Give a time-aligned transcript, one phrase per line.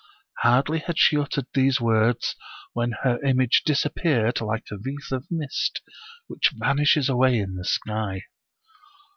[0.39, 2.35] "Hardly had she uttered these words
[2.73, 5.83] when her image disappeared like a wreath of mist
[6.25, 8.23] which vanishes away in the sky.